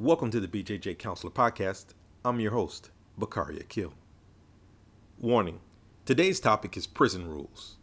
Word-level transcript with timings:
Welcome 0.00 0.30
to 0.30 0.40
the 0.40 0.48
BJJ 0.48 0.98
Counselor 0.98 1.30
Podcast. 1.30 1.88
I'm 2.24 2.40
your 2.40 2.52
host, 2.52 2.88
Bakari 3.18 3.60
Akil. 3.60 3.92
Warning 5.20 5.60
today's 6.06 6.40
topic 6.40 6.74
is 6.74 6.86
prison 6.86 7.28
rules. 7.28 7.76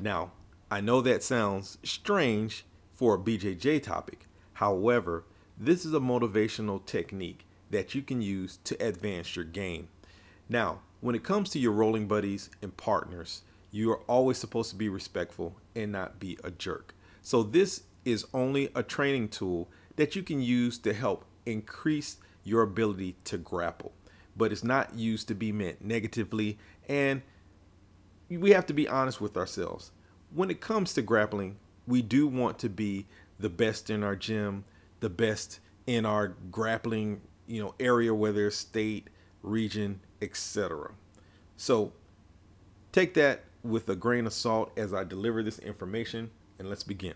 Now, 0.00 0.32
I 0.72 0.80
know 0.80 1.00
that 1.02 1.22
sounds 1.22 1.78
strange 1.84 2.66
for 2.92 3.14
a 3.14 3.18
BJJ 3.18 3.80
topic. 3.84 4.26
However, 4.54 5.22
this 5.56 5.84
is 5.84 5.94
a 5.94 6.00
motivational 6.00 6.84
technique 6.84 7.46
that 7.70 7.94
you 7.94 8.02
can 8.02 8.20
use 8.20 8.58
to 8.64 8.74
advance 8.84 9.36
your 9.36 9.44
game. 9.44 9.86
Now, 10.48 10.80
when 11.00 11.14
it 11.14 11.22
comes 11.22 11.48
to 11.50 11.60
your 11.60 11.70
rolling 11.70 12.08
buddies 12.08 12.50
and 12.60 12.76
partners, 12.76 13.42
you 13.70 13.88
are 13.92 14.00
always 14.08 14.36
supposed 14.36 14.70
to 14.70 14.76
be 14.76 14.88
respectful 14.88 15.54
and 15.76 15.92
not 15.92 16.18
be 16.18 16.36
a 16.42 16.50
jerk. 16.50 16.92
So, 17.22 17.44
this 17.44 17.84
is 18.04 18.26
only 18.34 18.72
a 18.74 18.82
training 18.82 19.28
tool 19.28 19.70
that 19.94 20.16
you 20.16 20.24
can 20.24 20.42
use 20.42 20.76
to 20.78 20.92
help 20.92 21.24
increase 21.46 22.16
your 22.44 22.62
ability 22.62 23.16
to 23.24 23.38
grapple, 23.38 23.92
but 24.36 24.52
it's 24.52 24.64
not 24.64 24.94
used 24.94 25.28
to 25.28 25.34
be 25.34 25.52
meant 25.52 25.84
negatively. 25.84 26.58
And 26.88 27.22
we 28.28 28.50
have 28.50 28.66
to 28.66 28.74
be 28.74 28.88
honest 28.88 29.20
with 29.20 29.36
ourselves. 29.36 29.90
When 30.34 30.50
it 30.50 30.60
comes 30.60 30.94
to 30.94 31.02
grappling, 31.02 31.58
we 31.86 32.02
do 32.02 32.26
want 32.26 32.58
to 32.60 32.68
be 32.68 33.06
the 33.38 33.50
best 33.50 33.90
in 33.90 34.02
our 34.02 34.16
gym, 34.16 34.64
the 35.00 35.10
best 35.10 35.60
in 35.86 36.06
our 36.06 36.28
grappling, 36.50 37.20
you 37.46 37.62
know, 37.62 37.74
area, 37.80 38.14
whether 38.14 38.46
it's 38.46 38.56
state, 38.56 39.08
region, 39.42 40.00
etc. 40.20 40.92
So 41.56 41.92
take 42.92 43.14
that 43.14 43.44
with 43.62 43.88
a 43.88 43.96
grain 43.96 44.26
of 44.26 44.32
salt 44.32 44.72
as 44.76 44.94
I 44.94 45.04
deliver 45.04 45.42
this 45.42 45.58
information, 45.58 46.30
and 46.58 46.68
let's 46.68 46.82
begin. 46.82 47.14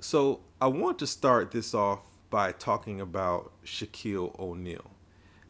So 0.00 0.40
I 0.60 0.66
want 0.66 0.98
to 1.00 1.06
start 1.06 1.50
this 1.50 1.74
off 1.74 2.00
by 2.36 2.52
talking 2.52 3.00
about 3.00 3.50
Shaquille 3.64 4.38
O'Neal. 4.38 4.90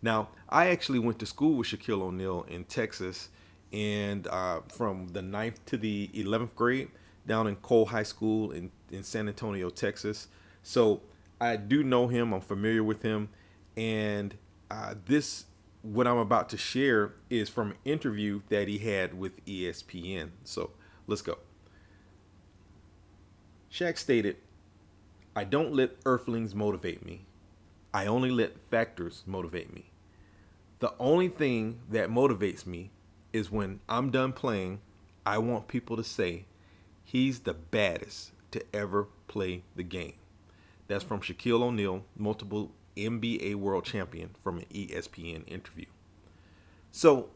Now, 0.03 0.29
I 0.49 0.69
actually 0.69 1.01
went 1.01 1.19
to 1.19 1.27
school 1.27 1.57
with 1.57 1.67
Shaquille 1.67 2.01
O'Neal 2.01 2.47
in 2.49 2.63
Texas, 2.63 3.29
and 3.73 4.29
uh, 4.29 4.61
from 4.69 5.09
the 5.09 5.19
9th 5.19 5.57
to 5.67 5.77
the 5.77 6.09
11th 6.15 6.55
grade 6.55 6.91
down 7.27 7.49
in 7.49 7.57
Cole 7.57 7.87
High 7.87 8.05
School 8.05 8.53
in, 8.53 8.71
in 8.93 9.03
San 9.03 9.27
Antonio, 9.27 9.69
Texas. 9.69 10.29
So 10.63 11.03
I 11.41 11.57
do 11.57 11.83
know 11.83 12.07
him, 12.07 12.33
I'm 12.33 12.41
familiar 12.41 12.85
with 12.85 13.03
him, 13.03 13.31
and 13.77 14.37
uh, 14.71 14.95
this, 15.07 15.47
what 15.83 16.07
I'm 16.07 16.19
about 16.19 16.51
to 16.51 16.57
share, 16.57 17.15
is 17.29 17.49
from 17.49 17.73
an 17.73 17.79
interview 17.85 18.43
that 18.49 18.69
he 18.69 18.79
had 18.79 19.19
with 19.19 19.45
ESPN. 19.45 20.29
So 20.45 20.71
let's 21.09 21.21
go. 21.21 21.39
Shaq 23.73 23.99
stated, 23.99 24.37
I 25.37 25.45
don't 25.45 25.75
let 25.75 25.97
earthlings 26.07 26.55
motivate 26.55 27.05
me. 27.05 27.27
I 27.93 28.07
only 28.07 28.31
let 28.31 28.57
factors 28.71 29.23
motivate 29.27 29.71
me. 29.73 29.91
The 30.79 30.95
only 30.99 31.29
thing 31.29 31.81
that 31.91 32.09
motivates 32.09 32.65
me 32.67 32.91
is 33.35 33.51
when 33.51 33.81
I'm 33.87 34.11
done 34.11 34.33
playing, 34.33 34.81
I 35.27 35.37
want 35.37 35.69
people 35.69 35.95
to 35.99 36.05
say, 36.05 36.47
he's 37.05 37.41
the 37.41 37.53
baddest 37.53 38.33
to 38.53 38.65
ever 38.75 39.09
play 39.29 39.63
the 39.75 39.83
game. 39.83 40.15
That's 40.89 41.05
from 41.05 41.21
Shaquille 41.21 41.63
O'Neal, 41.63 42.05
multiple 42.17 42.71
NBA 42.97 43.57
world 43.57 43.85
champion, 43.85 44.31
from 44.43 44.57
an 44.57 44.65
ESPN 44.73 45.47
interview. 45.47 45.87
So, 46.93 47.29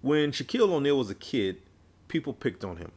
when 0.00 0.32
Shaquille 0.32 0.70
O'Neal 0.70 0.96
was 0.96 1.10
a 1.10 1.14
kid, 1.14 1.60
people 2.08 2.32
picked 2.32 2.64
on 2.64 2.78
him. 2.78 2.92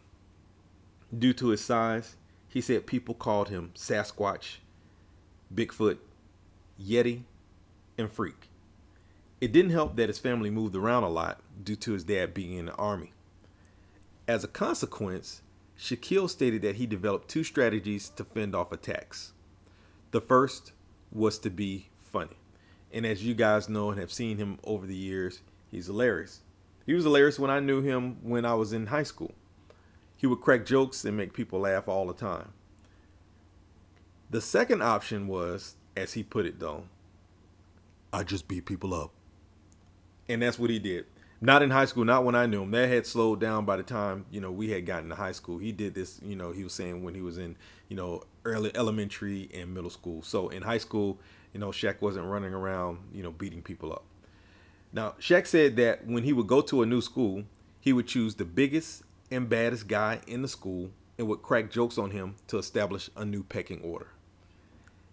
Due 1.17 1.33
to 1.33 1.49
his 1.49 1.61
size, 1.61 2.15
he 2.47 2.61
said 2.61 2.87
people 2.87 3.13
called 3.13 3.49
him 3.49 3.71
Sasquatch, 3.75 4.57
Bigfoot, 5.53 5.97
Yeti, 6.81 7.23
and 7.97 8.11
Freak. 8.11 8.49
It 9.39 9.51
didn't 9.51 9.71
help 9.71 9.95
that 9.95 10.09
his 10.09 10.19
family 10.19 10.49
moved 10.49 10.75
around 10.75 11.03
a 11.03 11.09
lot 11.09 11.41
due 11.63 11.75
to 11.77 11.93
his 11.93 12.03
dad 12.03 12.33
being 12.33 12.53
in 12.53 12.65
the 12.65 12.75
army. 12.75 13.13
As 14.27 14.43
a 14.43 14.47
consequence, 14.47 15.41
Shaquille 15.77 16.29
stated 16.29 16.61
that 16.63 16.77
he 16.77 16.87
developed 16.87 17.29
two 17.29 17.43
strategies 17.43 18.09
to 18.09 18.23
fend 18.23 18.55
off 18.55 18.71
attacks. 18.71 19.33
The 20.11 20.21
first 20.21 20.71
was 21.11 21.37
to 21.39 21.49
be 21.49 21.89
funny. 22.01 22.37
And 22.91 23.05
as 23.05 23.23
you 23.23 23.35
guys 23.35 23.69
know 23.69 23.91
and 23.91 23.99
have 23.99 24.11
seen 24.11 24.37
him 24.37 24.57
over 24.63 24.87
the 24.87 24.95
years, 24.95 25.41
he's 25.69 25.85
hilarious. 25.85 26.41
He 26.85 26.93
was 26.93 27.03
hilarious 27.03 27.37
when 27.37 27.51
I 27.51 27.59
knew 27.59 27.81
him 27.81 28.17
when 28.23 28.45
I 28.45 28.55
was 28.55 28.73
in 28.73 28.87
high 28.87 29.03
school. 29.03 29.35
He 30.17 30.27
would 30.27 30.41
crack 30.41 30.65
jokes 30.65 31.05
and 31.05 31.15
make 31.15 31.33
people 31.33 31.59
laugh 31.59 31.87
all 31.87 32.07
the 32.07 32.13
time. 32.13 32.51
The 34.29 34.41
second 34.41 34.81
option 34.81 35.27
was, 35.27 35.75
as 35.95 36.13
he 36.13 36.23
put 36.23 36.45
it 36.45 36.59
though, 36.59 36.83
I 38.11 38.23
just 38.23 38.47
beat 38.47 38.65
people 38.65 38.93
up. 38.93 39.11
And 40.27 40.41
that's 40.41 40.59
what 40.59 40.69
he 40.69 40.79
did. 40.79 41.05
Not 41.39 41.61
in 41.61 41.69
high 41.69 41.85
school, 41.85 42.03
not 42.03 42.25
when 42.25 42.33
I 42.33 42.47
knew 42.47 42.63
him. 42.63 42.71
That 42.71 42.89
had 42.89 43.05
slowed 43.05 43.39
down 43.39 43.63
by 43.63 43.77
the 43.77 43.83
time, 43.83 44.25
you 44.31 44.41
know, 44.41 44.51
we 44.51 44.71
had 44.71 44.85
gotten 44.85 45.09
to 45.09 45.15
high 45.15 45.31
school. 45.31 45.59
He 45.59 45.71
did 45.71 45.93
this, 45.93 46.19
you 46.23 46.35
know, 46.35 46.51
he 46.51 46.63
was 46.63 46.73
saying 46.73 47.03
when 47.03 47.13
he 47.13 47.21
was 47.21 47.37
in, 47.37 47.55
you 47.89 47.95
know, 47.95 48.23
early 48.43 48.75
elementary 48.75 49.49
and 49.53 49.73
middle 49.73 49.91
school. 49.91 50.23
So 50.23 50.49
in 50.49 50.63
high 50.63 50.79
school, 50.79 51.19
you 51.53 51.59
know, 51.59 51.69
Shaq 51.69 52.01
wasn't 52.01 52.25
running 52.25 52.53
around, 52.53 52.99
you 53.13 53.21
know, 53.21 53.31
beating 53.31 53.61
people 53.61 53.93
up. 53.93 54.03
Now, 54.91 55.13
Shaq 55.19 55.45
said 55.45 55.75
that 55.75 56.07
when 56.07 56.23
he 56.23 56.33
would 56.33 56.47
go 56.47 56.61
to 56.61 56.81
a 56.81 56.85
new 56.85 57.01
school, 57.01 57.43
he 57.79 57.93
would 57.93 58.07
choose 58.07 58.35
the 58.35 58.45
biggest 58.45 59.03
and 59.31 59.49
baddest 59.49 59.87
guy 59.87 60.19
in 60.27 60.41
the 60.41 60.47
school 60.47 60.91
and 61.17 61.27
would 61.27 61.41
crack 61.41 61.71
jokes 61.71 61.97
on 61.97 62.11
him 62.11 62.35
to 62.47 62.57
establish 62.57 63.09
a 63.15 63.25
new 63.25 63.43
pecking 63.43 63.81
order. 63.81 64.07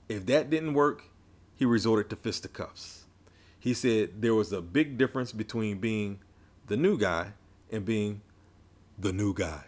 If 0.08 0.26
that 0.26 0.50
didn't 0.50 0.74
work, 0.74 1.04
he 1.56 1.64
resorted 1.64 2.10
to 2.10 2.16
fisticuffs. 2.16 3.04
He 3.58 3.72
said 3.72 4.20
there 4.20 4.34
was 4.34 4.52
a 4.52 4.60
big 4.60 4.98
difference 4.98 5.32
between 5.32 5.78
being 5.78 6.18
the 6.66 6.76
new 6.76 6.98
guy 6.98 7.32
and 7.70 7.84
being 7.84 8.20
the 8.98 9.12
new 9.12 9.32
guy. 9.32 9.64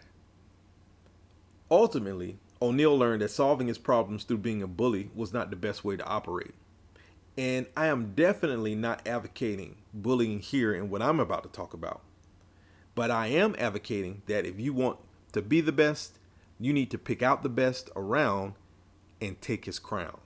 Ultimately, 1.69 2.37
O'Neal 2.61 2.97
learned 2.97 3.21
that 3.21 3.31
solving 3.31 3.67
his 3.67 3.77
problems 3.77 4.23
through 4.23 4.37
being 4.37 4.61
a 4.61 4.67
bully 4.67 5.09
was 5.15 5.33
not 5.33 5.49
the 5.49 5.55
best 5.55 5.83
way 5.83 5.97
to 5.97 6.05
operate. 6.05 6.53
And 7.37 7.67
I 7.75 7.87
am 7.87 8.13
definitely 8.15 8.73
not 8.73 9.07
advocating 9.07 9.75
bullying 9.93 10.39
here 10.39 10.73
in 10.73 10.89
what 10.89 11.01
I'm 11.01 11.19
about 11.19 11.43
to 11.43 11.49
talk 11.49 11.73
about. 11.73 12.01
But 12.97 13.11
I 13.11 13.27
am 13.27 13.55
advocating 13.59 14.23
that 14.25 14.47
if 14.47 14.59
you 14.59 14.73
want 14.73 14.97
to 15.33 15.43
be 15.43 15.61
the 15.61 15.71
best, 15.71 16.17
you 16.59 16.73
need 16.73 16.89
to 16.89 16.97
pick 16.97 17.21
out 17.21 17.43
the 17.43 17.47
best 17.47 17.91
around 17.95 18.55
and 19.21 19.39
take 19.39 19.65
his 19.65 19.77
crown. 19.77 20.17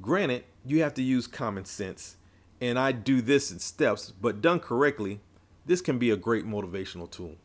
Granted, 0.00 0.44
you 0.64 0.82
have 0.82 0.94
to 0.94 1.02
use 1.02 1.26
common 1.26 1.66
sense, 1.66 2.16
and 2.62 2.78
I 2.78 2.92
do 2.92 3.20
this 3.20 3.50
in 3.50 3.58
steps, 3.58 4.10
but 4.22 4.40
done 4.40 4.58
correctly, 4.58 5.20
this 5.66 5.82
can 5.82 5.98
be 5.98 6.08
a 6.08 6.16
great 6.16 6.46
motivational 6.46 7.10
tool. 7.10 7.36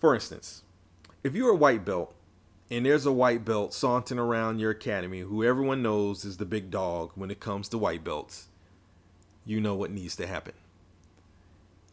For 0.00 0.16
instance, 0.16 0.64
if 1.22 1.36
you're 1.36 1.52
a 1.52 1.56
white 1.56 1.84
belt 1.84 2.12
and 2.68 2.84
there's 2.84 3.06
a 3.06 3.12
white 3.12 3.44
belt 3.44 3.72
sauntering 3.72 4.18
around 4.18 4.58
your 4.58 4.72
academy 4.72 5.20
who 5.20 5.44
everyone 5.44 5.84
knows 5.84 6.24
is 6.24 6.38
the 6.38 6.44
big 6.44 6.68
dog 6.72 7.12
when 7.14 7.30
it 7.30 7.38
comes 7.38 7.68
to 7.68 7.78
white 7.78 8.02
belts, 8.02 8.48
you 9.46 9.60
know 9.60 9.76
what 9.76 9.92
needs 9.92 10.16
to 10.16 10.26
happen. 10.26 10.54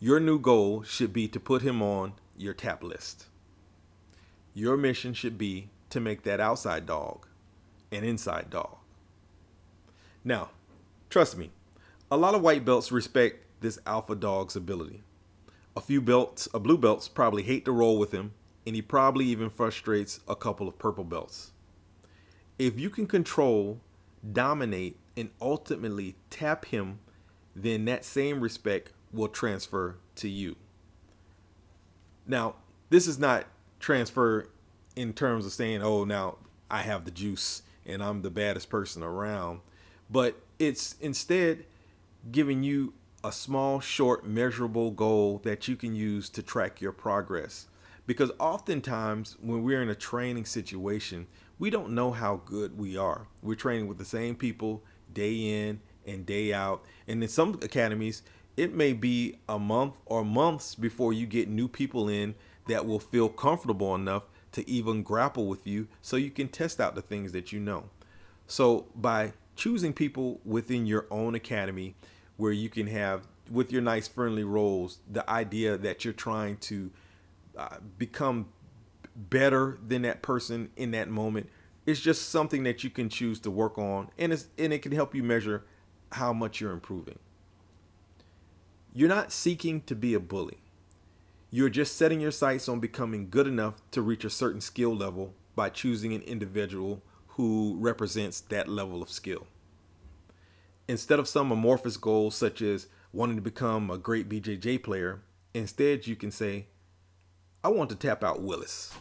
Your 0.02 0.22
new 0.22 0.40
goal 0.40 0.84
should 0.84 1.12
be 1.12 1.28
to 1.28 1.40
put 1.42 1.62
him 1.62 1.82
on 1.82 2.14
your 2.38 2.54
tap 2.54 2.84
list. 2.84 3.26
Your 4.54 4.78
mission 4.78 5.14
should 5.14 5.38
be 5.38 5.72
to 5.90 6.00
make 6.00 6.24
that 6.24 6.40
outside 6.40 6.86
dog 6.86 7.28
an 7.92 8.04
inside 8.04 8.50
dog. 8.50 8.78
Now, 10.24 10.52
trust 11.10 11.38
me, 11.38 11.52
a 12.12 12.18
lot 12.18 12.36
of 12.36 12.42
white 12.42 12.64
belts 12.64 12.92
respect 12.92 13.44
this 13.62 13.80
alpha 13.86 14.16
dog's 14.16 14.56
ability. 14.56 15.04
A 15.76 15.82
few 15.82 16.02
belts, 16.02 16.48
a 16.54 16.60
blue 16.60 16.78
belts 16.78 17.08
probably 17.08 17.44
hate 17.44 17.66
to 17.66 17.72
roll 17.72 17.98
with 17.98 18.12
him, 18.12 18.34
and 18.66 18.76
he 18.76 18.82
probably 18.82 19.26
even 19.26 19.50
frustrates 19.50 20.20
a 20.28 20.36
couple 20.36 20.68
of 20.68 20.78
purple 20.78 21.04
belts. 21.04 21.52
If 22.58 22.80
you 22.80 22.90
can 22.90 23.08
control, 23.08 23.82
dominate, 24.32 24.98
and 25.18 25.30
ultimately 25.42 26.16
tap 26.30 26.66
him, 26.66 27.00
then 27.56 27.86
that 27.86 28.06
same 28.06 28.40
respect 28.40 28.92
will 29.12 29.28
transfer 29.28 29.98
to 30.16 30.30
you. 30.30 30.56
Now, 32.28 32.56
this 32.90 33.08
is 33.08 33.18
not 33.18 33.46
transfer 33.80 34.50
in 34.96 35.14
terms 35.14 35.46
of 35.46 35.52
saying, 35.52 35.82
oh, 35.82 36.04
now 36.04 36.38
I 36.70 36.82
have 36.82 37.06
the 37.06 37.12
juice 37.12 37.64
and 37.86 38.04
I'm 38.04 38.22
the 38.22 38.30
baddest 38.30 38.70
person 38.70 39.02
around, 39.02 39.62
but 40.10 40.42
it's 40.60 40.96
instead 41.00 41.66
giving 42.32 42.64
you 42.64 42.94
a 43.24 43.32
small, 43.32 43.80
short, 43.80 44.26
measurable 44.26 44.92
goal 44.92 45.42
that 45.44 45.68
you 45.68 45.76
can 45.76 45.96
use 45.96 46.30
to 46.30 46.44
track 46.44 46.82
your 46.82 46.92
progress. 46.92 47.68
Because 48.06 48.32
oftentimes, 48.40 49.38
when 49.40 49.64
we're 49.64 49.82
in 49.82 49.90
a 49.90 49.96
training 49.96 50.46
situation, 50.46 51.28
we 51.60 51.70
don't 51.70 51.92
know 51.92 52.12
how 52.12 52.42
good 52.46 52.78
we 52.78 52.98
are. 52.98 53.28
We're 53.42 53.56
training 53.56 53.88
with 53.88 53.98
the 53.98 54.06
same 54.06 54.36
people 54.36 54.84
day 55.14 55.68
in 55.68 55.82
and 56.08 56.26
day 56.26 56.54
out. 56.54 56.84
And 57.08 57.22
in 57.22 57.30
some 57.30 57.60
academies, 57.62 58.24
it 58.60 58.74
may 58.74 58.92
be 58.92 59.38
a 59.48 59.58
month 59.58 59.96
or 60.06 60.26
months 60.26 60.76
before 60.76 61.14
you 61.14 61.26
get 61.26 61.48
new 61.48 61.70
people 61.70 62.10
in 62.10 62.36
that 62.68 62.86
will 62.86 63.00
feel 63.00 63.30
comfortable 63.30 63.96
enough 63.96 64.24
to 64.52 64.70
even 64.70 65.02
grapple 65.02 65.48
with 65.48 65.66
you 65.66 65.88
so 66.02 66.18
you 66.18 66.30
can 66.30 66.50
test 66.50 66.82
out 66.82 66.94
the 66.94 67.02
things 67.02 67.32
that 67.32 67.54
you 67.54 67.60
know. 67.62 67.86
So 68.48 68.88
by 68.94 69.32
choosing 69.56 69.94
people 69.94 70.42
within 70.44 70.86
your 70.86 71.08
own 71.10 71.36
academy 71.36 71.96
where 72.36 72.52
you 72.52 72.68
can 72.68 72.88
have 72.88 73.28
with 73.50 73.72
your 73.72 73.82
nice 73.82 74.10
friendly 74.10 74.44
rolls 74.44 75.00
the 75.10 75.28
idea 75.30 75.78
that 75.78 76.04
you're 76.04 76.14
trying 76.14 76.58
to 76.58 76.92
uh, 77.58 77.78
become 77.98 78.48
better 79.16 79.78
than 79.88 80.02
that 80.02 80.22
person 80.22 80.70
in 80.76 80.92
that 80.92 81.10
moment 81.10 81.50
it's 81.86 82.00
just 82.00 82.30
something 82.30 82.64
that 82.64 82.84
you 82.84 82.90
can 82.90 83.10
choose 83.10 83.40
to 83.40 83.50
work 83.50 83.78
on 83.78 84.08
and 84.18 84.32
it's 84.32 84.48
and 84.58 84.72
it 84.72 84.82
can 84.82 84.92
help 84.92 85.16
you 85.16 85.24
measure 85.24 85.66
how 86.12 86.32
much 86.32 86.62
you're 86.62 86.72
improving 86.72 87.18
you're 88.94 89.10
not 89.10 89.32
seeking 89.32 89.82
to 89.82 89.96
be 89.96 90.14
a 90.14 90.20
bully 90.20 90.60
you're 91.52 91.70
just 91.70 91.98
setting 91.98 92.22
your 92.22 92.32
sights 92.32 92.70
on 92.70 92.80
becoming 92.80 93.30
good 93.30 93.48
enough 93.48 93.82
to 93.90 94.04
reach 94.04 94.24
a 94.24 94.30
certain 94.30 94.62
skill 94.62 94.96
level 94.96 95.34
by 95.56 95.70
choosing 95.70 96.14
an 96.14 96.22
individual 96.22 97.02
who 97.30 97.76
represents 97.80 98.40
that 98.40 98.68
level 98.68 99.02
of 99.02 99.10
skill. 99.10 99.48
Instead 100.88 101.18
of 101.18 101.28
some 101.28 101.52
amorphous 101.52 101.98
goal 101.98 102.30
such 102.30 102.62
as 102.62 102.88
wanting 103.12 103.36
to 103.36 103.42
become 103.42 103.90
a 103.90 103.98
great 103.98 104.30
BJJ 104.30 104.84
player, 104.84 105.22
instead 105.54 106.06
you 106.06 106.16
can 106.16 106.30
say, 106.30 106.68
I 107.64 107.70
want 107.70 107.90
to 107.90 107.96
tap 107.96 108.24
out 108.24 108.44
Willis. 108.44 108.94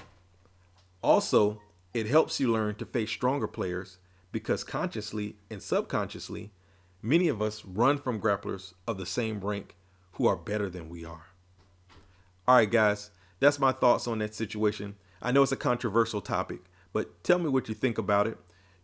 Also, 1.03 1.61
it 1.93 2.07
helps 2.07 2.41
you 2.41 2.51
learn 2.51 2.77
to 2.77 2.87
face 2.87 3.11
stronger 3.11 3.47
players 3.47 3.99
because 4.33 4.65
consciously 4.65 5.37
and 5.51 5.63
subconsciously, 5.63 6.51
many 7.03 7.29
of 7.29 7.41
us 7.41 7.65
run 7.65 7.99
from 7.99 8.21
grapplers 8.21 8.75
of 8.87 8.99
the 8.99 9.07
same 9.07 9.41
rank 9.41 9.77
who 10.13 10.27
are 10.27 10.37
better 10.37 10.69
than 10.69 10.89
we 10.89 11.05
are. 11.05 11.27
All 12.47 12.57
right, 12.57 12.71
guys, 12.71 13.11
that's 13.41 13.59
my 13.59 13.73
thoughts 13.73 14.09
on 14.09 14.19
that 14.19 14.35
situation. 14.35 14.97
I 15.21 15.33
know 15.33 15.43
it's 15.43 15.53
a 15.53 15.57
controversial 15.57 16.21
topic, 16.21 16.61
but 16.93 17.23
tell 17.23 17.39
me 17.39 17.49
what 17.49 17.69
you 17.69 17.75
think 17.75 17.99
about 17.99 18.27
it. 18.27 18.39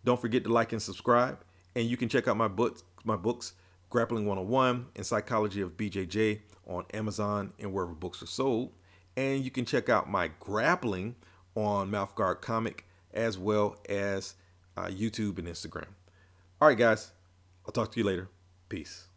Don't 0.04 0.20
forget 0.20 0.44
to 0.44 0.52
like 0.52 0.72
and 0.72 0.82
subscribe, 0.82 1.38
and 1.74 1.86
you 1.86 1.96
can 1.96 2.08
check 2.08 2.28
out 2.28 2.36
my 2.36 2.48
books, 2.48 2.84
my 3.04 3.16
books, 3.16 3.54
Grappling 3.94 4.26
101 4.26 4.86
and 4.96 5.06
Psychology 5.06 5.60
of 5.60 5.76
BJJ 5.76 6.40
on 6.66 6.84
Amazon 6.92 7.52
and 7.60 7.72
wherever 7.72 7.94
books 7.94 8.22
are 8.24 8.26
sold. 8.26 8.72
And 9.16 9.44
you 9.44 9.52
can 9.52 9.64
check 9.64 9.88
out 9.88 10.10
my 10.10 10.30
grappling 10.40 11.14
on 11.54 11.92
Mouthguard 11.92 12.40
Comic 12.40 12.86
as 13.12 13.38
well 13.38 13.76
as 13.88 14.34
uh, 14.76 14.86
YouTube 14.86 15.38
and 15.38 15.46
Instagram. 15.46 15.86
All 16.60 16.66
right, 16.66 16.76
guys, 16.76 17.12
I'll 17.66 17.72
talk 17.72 17.92
to 17.92 17.98
you 17.98 18.04
later. 18.04 18.28
Peace. 18.68 19.08